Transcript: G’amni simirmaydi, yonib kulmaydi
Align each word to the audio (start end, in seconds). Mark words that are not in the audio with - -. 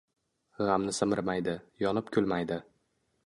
G’amni 0.67 0.93
simirmaydi, 0.99 1.55
yonib 1.85 2.09
kulmaydi 2.17 2.61